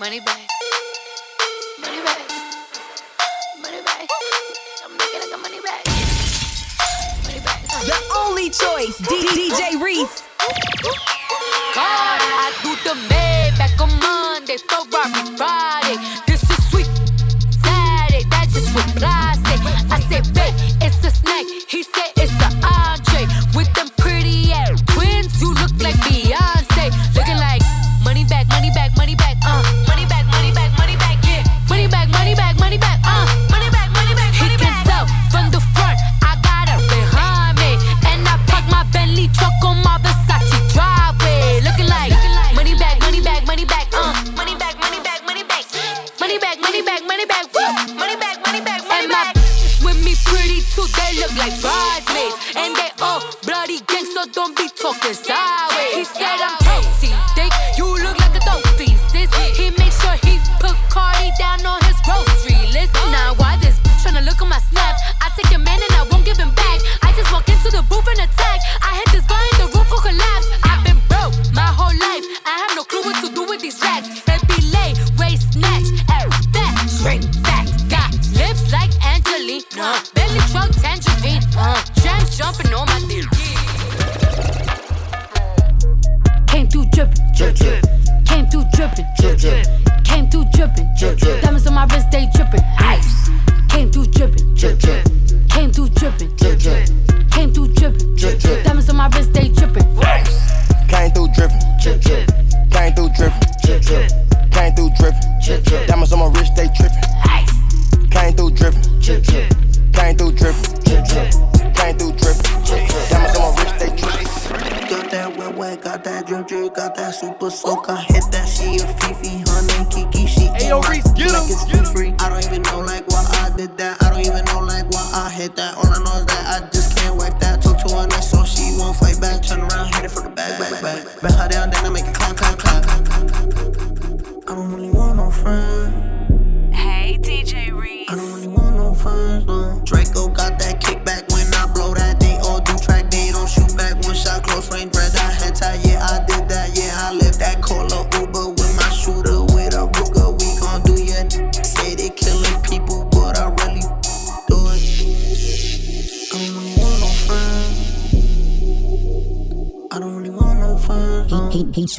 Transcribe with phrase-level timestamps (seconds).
[0.00, 0.48] Money back.
[1.78, 2.18] Money back.
[3.60, 4.08] Money back.
[4.82, 5.84] I'm making like a money back.
[7.26, 7.60] Money back.
[7.84, 10.22] The only choice, D- DJ Reese.
[11.74, 15.96] God, I do the med back on Monday, Ferrari Friday.
[16.26, 16.88] This is sweet
[17.62, 19.58] Saturday, that's just what I say.
[19.92, 21.44] I say, babe, it's a snack.
[21.68, 21.99] He said,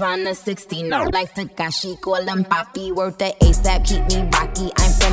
[0.02, 1.04] tryna 16 no.
[1.14, 2.92] Like Tekashi, call him Poppy.
[2.92, 4.72] Worth the ASAP, keep me rocky.
[4.78, 5.11] I'm from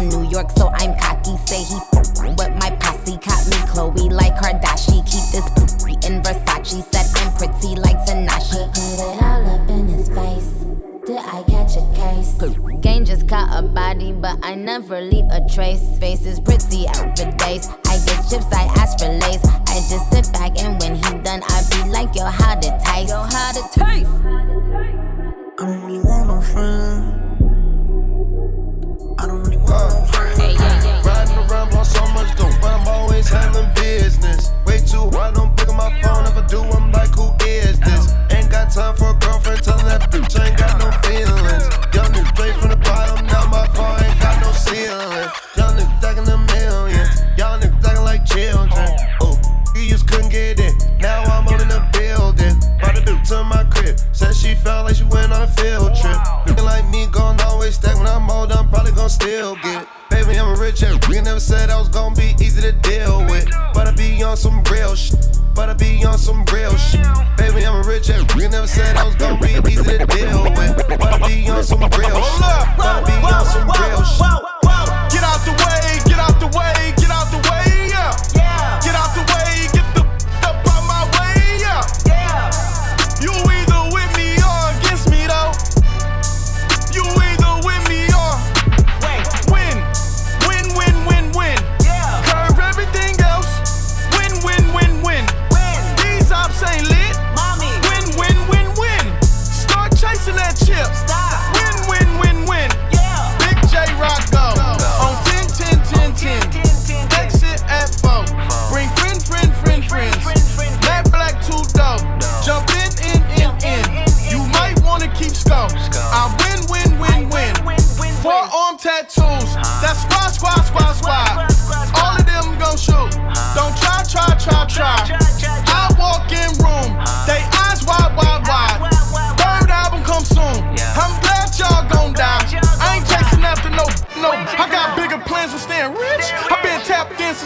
[68.09, 68.29] check.
[68.51, 71.01] Never said I was gonna be easy to deal with.
[71.01, 72.78] Wanna be on some real shit.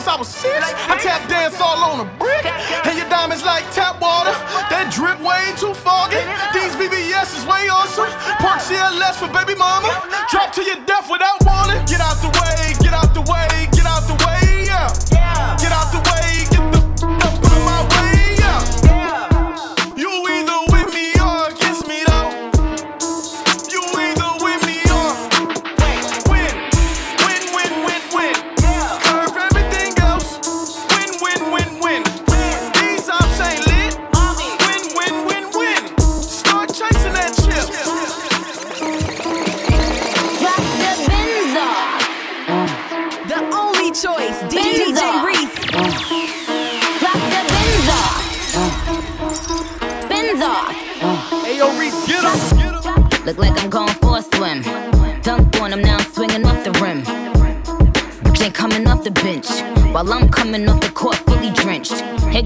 [0.02, 0.74] Since I was six.
[0.90, 2.44] I tap dance all on a brick.
[2.86, 4.34] And your diamonds like tap water.
[4.66, 6.18] That drip way too foggy.
[6.50, 8.10] These VVS is way awesome.
[8.42, 9.94] Park CLS for baby mama.
[10.30, 11.81] Drop to your death without warning.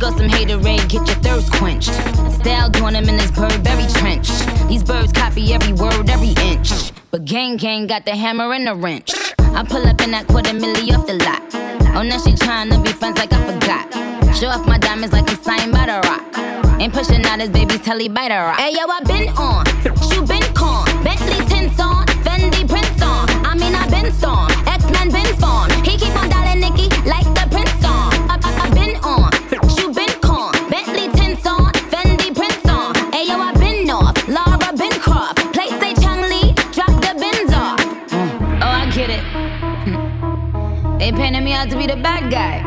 [0.06, 1.93] Some haterade, get your thirst quenched.
[2.41, 4.29] Style doing him in this Burberry trench.
[4.69, 6.93] These birds copy every word, every inch.
[7.11, 9.12] But gang gang got the hammer and the wrench.
[9.38, 11.43] I pull up in that quarter milli off the lot.
[11.97, 14.35] Oh, now she tryna be friends like I forgot.
[14.35, 16.81] Show off my diamonds like I'm signed by the rock.
[16.81, 18.59] Ain't pushing out his baby's telly by the rock.
[18.59, 19.67] Hey yo, I been on,
[20.12, 20.87] you been con.
[21.05, 23.29] Bentley tints on, Fendi prints on.
[23.44, 25.73] I mean I been storm, X Men been formed.
[25.87, 27.26] He keep on dialing Nicki like
[41.56, 42.61] out to be the bad guy.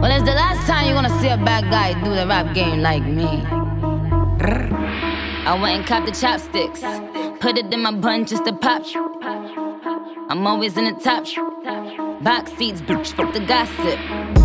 [0.00, 2.80] Well, it's the last time you're gonna see a bad guy do the rap game
[2.80, 3.42] like me.
[5.46, 6.80] I went and copped the chopsticks,
[7.40, 8.84] put it in my bun just to pop.
[10.28, 11.24] I'm always in the top.
[12.22, 13.98] Box seats, bitch, fuck the gossip.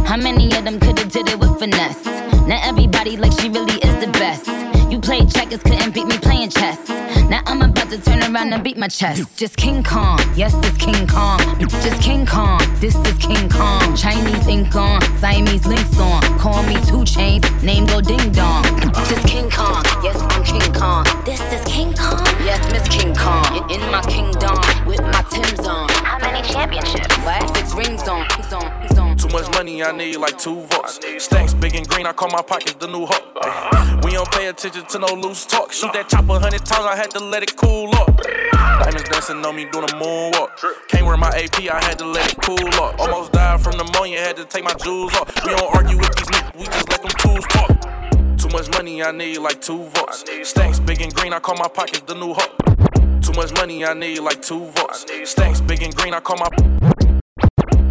[0.07, 2.05] How many of them could've did it with finesse?
[2.47, 4.47] Now everybody like she really is the best.
[4.91, 6.87] You played checkers, couldn't beat me playing chess.
[7.29, 9.35] Now I'm about to turn around and beat my chest.
[9.35, 11.39] Just King Kong, yes, this King Kong.
[11.59, 13.95] Just King Kong, this is King Kong.
[13.95, 16.21] Chinese ink on, Siamese links on.
[16.39, 18.63] Call me two chains, name go ding dong.
[18.93, 21.05] This is King Kong, yes, I'm King Kong.
[21.25, 23.45] This is King Kong, yes, Miss King Kong.
[23.69, 25.89] In, in my kingdom, with my Tim's on.
[25.89, 27.15] How many championships?
[27.19, 27.55] What?
[27.55, 29.17] Six rings on, rings on, rings on.
[29.17, 30.99] Too much money, I need like two votes.
[31.23, 34.03] Stacks big and green, I call my pockets the new hook.
[34.03, 35.71] We don't pay attention to no loose talk.
[35.71, 38.15] Shoot that chopper hundred times, I had to let it cool up.
[38.51, 40.49] Diamonds dancing on me doing a moonwalk.
[40.89, 42.99] Can't wear my AP, I had to let it cool up.
[42.99, 45.33] Almost died from pneumonia, had to take my jewels off.
[45.45, 48.37] We don't argue with these niggas, we just let them tools talk.
[48.37, 50.25] Too much money, I need like two votes.
[50.43, 53.21] Stacks big and green, I call my pockets the new hook.
[53.21, 55.05] Too much money, I need like two votes.
[55.23, 56.49] Stacks big and green, I call my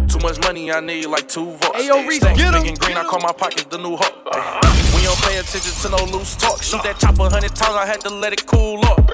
[0.07, 1.75] too much money, I need like two votes.
[1.75, 4.94] Hey, yo, Reese, Stacks big and green, I call my pockets the new hook.
[5.05, 6.63] Don't pay attention to no loose talk.
[6.63, 9.05] Shoot that chopper a hundred times, I had to let it cool off.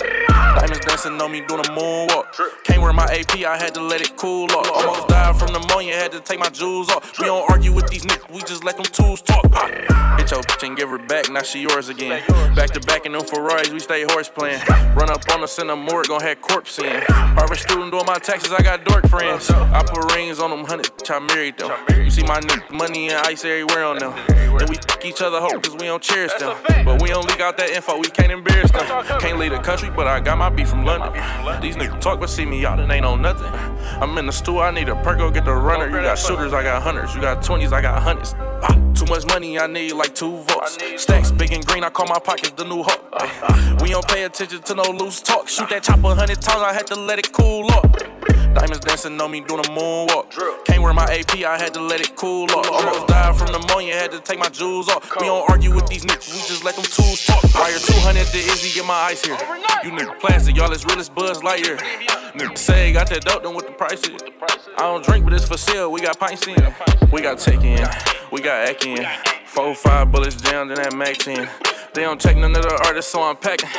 [0.55, 2.31] Diamonds dancing on me doing a moonwalk.
[2.63, 4.71] Can't wear my AP, I had to let it cool off.
[4.71, 7.19] Almost died from pneumonia, had to take my jewels off.
[7.19, 9.43] We don't argue with these niggas, we just let them tools talk.
[10.17, 12.23] Hit your bitch and give her back, now she yours again.
[12.55, 14.61] Back to back in them Ferraris, we stay horse playing.
[14.95, 17.01] Run up on us in the morgue, gon' have corpse in.
[17.09, 19.49] Harvard student doing my taxes, I got dork friends.
[19.49, 21.71] I put rings on them hundred, I married them.
[21.89, 22.39] You see my
[22.71, 24.13] money and ice everywhere on them.
[24.27, 26.55] Then we fuck each other hope, cause we don't cherish them.
[26.85, 28.85] But we don't leak out that info, we can't embarrass them.
[29.19, 31.11] Can't leave the country, but I got my beef from London.
[31.61, 33.47] These niggas talk, but see me out and ain't on nothing.
[34.01, 35.87] I'm in the stool, I need a perk, go get the runner.
[35.87, 37.13] You got shooters, I got hunters.
[37.15, 38.35] You got 20s, I got hundreds.
[38.37, 40.77] Ah, too much money, I need like two votes.
[41.01, 43.81] Stacks big and green, I call my pockets the new hook.
[43.81, 45.47] We don't pay attention to no loose talk.
[45.47, 47.89] Shoot that chopper a hundred times, I had to let it cool off.
[48.53, 50.65] Diamonds dancing on me doing a moonwalk.
[50.65, 52.69] Can't wear my AP, I had to let it cool off.
[52.69, 55.09] Almost died from pneumonia, had to take my jewels off.
[55.19, 57.43] We don't argue with these niggas, we just let them tools talk.
[57.55, 59.37] Wire 200 to Izzy, get my ice here.
[59.83, 61.77] You niggas plastic, y'all as real as Buzz Lightyear.
[62.33, 64.21] Niggas say got that dope, then what the price is?
[64.77, 65.91] I don't drink, but it's for sale.
[65.91, 66.73] We got pints in,
[67.11, 67.87] we got take in,
[68.31, 69.05] we got act in.
[69.45, 71.47] Four, five bullets jammed in that max in.
[71.93, 73.69] They don't check none of the artists, so I'm packing.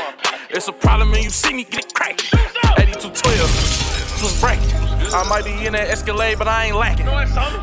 [0.50, 2.28] It's a problem when you see me get it cracked.
[2.34, 4.74] 8212, was bracket.
[5.14, 7.06] I might be in that Escalade, but I ain't lacking.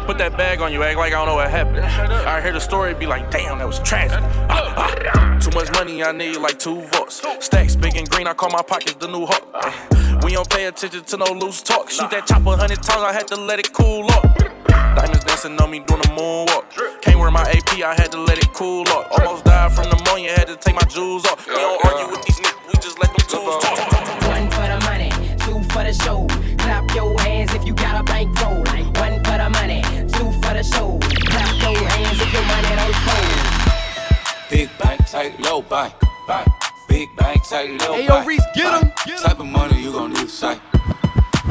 [0.06, 1.80] Put that bag on you, act like I don't know what happened.
[1.80, 4.20] I hear the story, be like, damn, that was tragic.
[4.50, 5.40] Ah, ah.
[5.40, 7.22] Too much money, I need like two votes.
[7.40, 10.24] Stacks big and green, I call my pockets the new hook.
[10.24, 11.90] We don't pay attention to no loose talk.
[11.90, 14.59] Shoot that chopper hundred times, I had to let it cool up.
[15.00, 16.66] Diamonds dancing on me doing a moonwalk.
[17.02, 19.08] Can't wear my AP, I had to let it cool off.
[19.12, 21.48] Almost died from pneumonia, had to take my jewels off.
[21.48, 23.80] We don't argue with these niggas, we just let them tools talk.
[24.28, 26.28] One for the money, two for the show.
[26.58, 28.58] Clap your hands if you got a bankroll.
[29.00, 31.00] One for the money, two for the show.
[31.32, 34.52] Clap your hands if your money don't fold.
[34.52, 35.94] Big bank, tight, low bank,
[36.28, 36.50] bank.
[36.90, 38.02] Big bank, tight, low bank.
[38.02, 38.92] Hey, yo, Reese, get him.
[39.24, 40.60] Type of money you gon' need sight.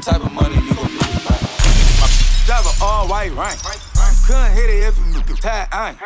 [0.03, 1.08] Type of money you gon' need
[2.81, 3.59] all white rank.
[4.27, 5.97] Couldn't hit it if you could tie I.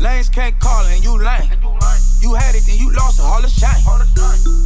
[0.00, 1.48] Lanes can't call and you lame.
[2.20, 3.80] You had it, then you lost it, all the shine.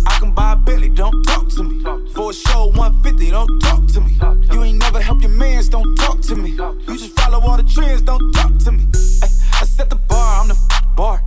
[0.07, 1.83] I can buy a Bentley, don't talk to me.
[2.15, 4.19] For a show 150, don't talk to me.
[4.53, 6.51] You ain't never helped your mans, don't talk to me.
[6.53, 8.87] You just follow all the trends, don't talk to me.
[9.23, 11.23] I, set the bar, I'm the f- bar.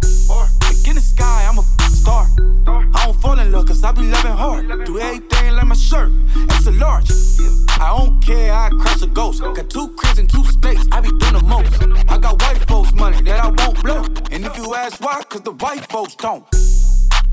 [0.87, 1.68] In the sky, I'm a
[9.39, 11.81] Got two cribs and two states, I be doing the most.
[12.09, 14.03] I got white folks' money that I won't blow.
[14.31, 16.43] And if you ask why, cause the white folks don't.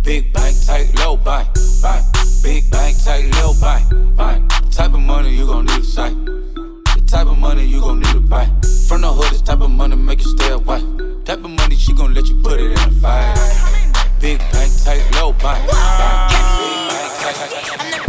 [0.05, 1.49] Big bank, tight, low buy,
[1.83, 2.01] buy.
[2.45, 3.83] Big bank, tight, low buy,
[4.15, 4.41] buy.
[4.71, 6.15] Type of money you gon' need to sight.
[6.25, 8.47] The type of money you gon' need to buy.
[8.87, 10.83] From the hood, this type of money make you stay away.
[11.25, 13.35] Type of money she gon' let you put it in the fire.
[14.21, 15.59] Big bank, tight, low buy.
[15.61, 18.06] Big bank, tight.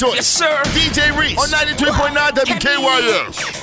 [0.00, 0.14] choice.
[0.14, 0.62] Yes, sir.
[0.72, 3.59] DJ Reese on 93.9 WKYS.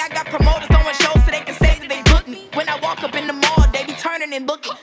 [0.00, 2.46] I got promoters throwing shows so they can say that they booked me.
[2.54, 4.77] When I walk up in the mall, they be turning and looking.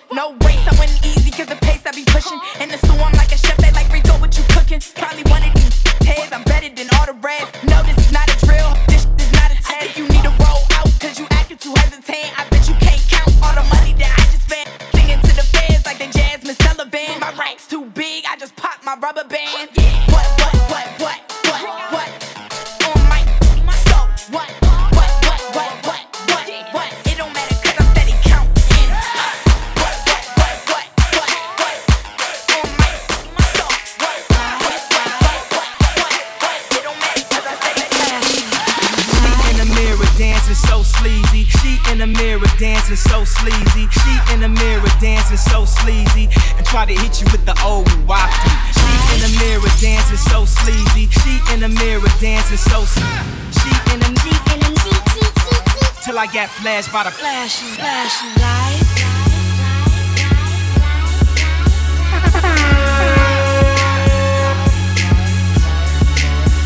[46.75, 48.51] try to hit you with the old wafty.
[48.75, 51.08] She in the mirror dancing so sleazy.
[51.08, 53.32] She in the mirror dancing so sleazy.
[53.55, 58.36] She in the she in the she, till I got flashed by the flashing flashing
[58.44, 58.84] light.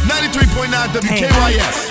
[0.09, 1.88] Ninety-three point nine WKYS.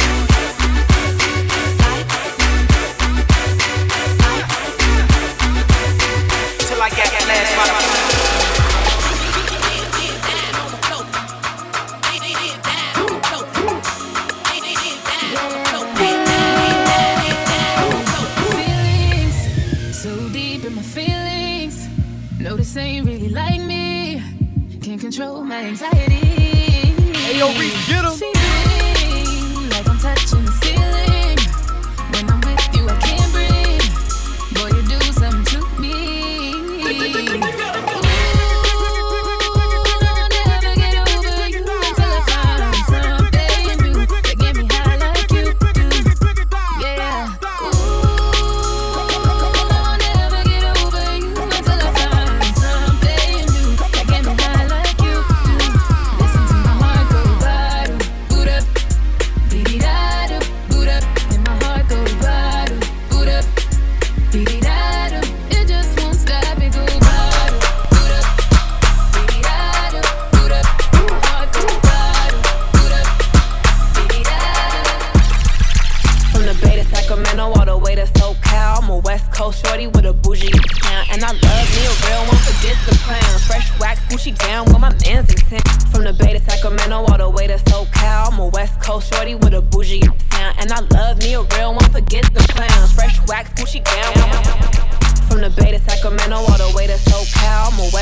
[27.87, 28.28] Get him.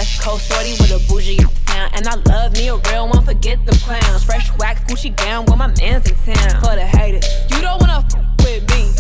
[0.07, 1.91] West Coast shorty with a bougie sound.
[1.97, 4.23] And I love me a real one, forget the clowns.
[4.23, 6.61] Fresh wax, Gucci gown with my man's in town.
[6.63, 8.95] For the haters, you don't wanna f with me.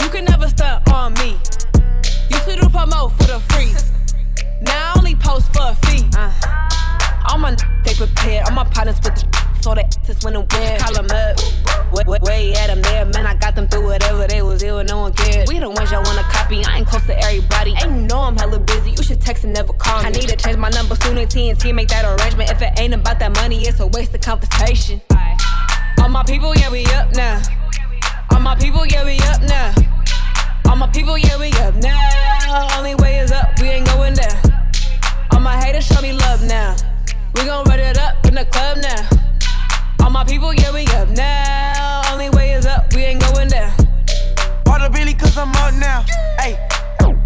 [0.00, 1.38] You can never stunt on me.
[2.28, 3.72] Used to do promo for the free.
[4.60, 6.06] Now I only post for a fee.
[6.14, 6.32] Uh,
[7.30, 8.46] all my they prepared.
[8.46, 10.80] All my partners with the so they just went and win.
[10.80, 11.38] Call them up.
[11.92, 13.06] Way, way, way at them there.
[13.06, 14.82] Man, I got them through whatever they was ill.
[14.84, 15.48] No one cared.
[15.48, 15.59] We
[15.90, 16.64] ones y'all wanna copy.
[16.64, 17.74] I ain't close to everybody.
[17.80, 18.90] And you know I'm hella busy.
[18.92, 20.08] You should text and never call me.
[20.08, 22.50] I need to change my number soon as TNT make that arrangement.
[22.50, 25.00] If it ain't about that money, it's a waste of conversation.
[26.00, 27.42] All my people, yeah, we up now.
[28.30, 29.74] All my people, yeah, we up now.
[30.68, 32.68] All my people, yeah, we up now.
[32.76, 34.36] Only way is up, we ain't going down.
[35.32, 36.76] All my haters show me love now.
[37.34, 39.08] We gon' run it up in the club now.
[40.04, 42.02] All my people, yeah, we up now.
[42.12, 43.79] Only way is up, we ain't going down.
[45.34, 46.04] Bought a Billy cause I'm up now.
[46.38, 46.56] Ayy,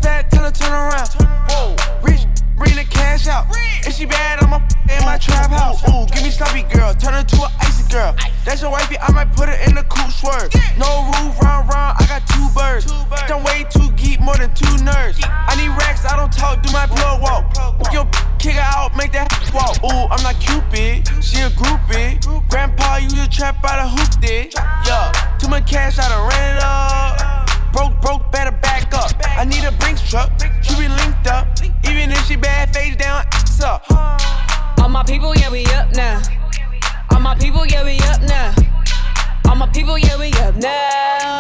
[0.03, 1.09] fat till I turn around.
[1.49, 3.47] Whoa, rich, bring the cash out.
[3.87, 5.83] If she bad, I'ma in my trap house.
[5.89, 8.15] Ooh, give me sloppy girl, turn her to an icy girl.
[8.45, 10.53] That's your wifey, I might put her in the cool swerve.
[10.77, 12.93] No roof, round, round, I got two birds.
[13.29, 15.21] Don't way too geek, more than two nerds.
[15.25, 17.57] I need racks, I don't talk, do my plug walk.
[17.93, 18.05] Yo,
[18.39, 19.81] kick her out, make that walk.
[19.85, 22.21] Ooh, I'm not Cupid, she a groupie.
[22.51, 24.53] Grandpa used to trap out a hoop did.
[24.87, 27.34] Yeah, too much cash, I done ran it up.
[27.75, 29.11] Broke, broke, better back up.
[29.27, 30.31] I need a Brinks truck,
[30.63, 31.49] she be linked up.
[31.91, 33.83] Even if she bad, face down, ass up.
[34.79, 36.23] All my people, yeah, we up now.
[37.11, 38.55] All my people, yeah, we up now.
[39.49, 41.34] All my people, yeah, we up now.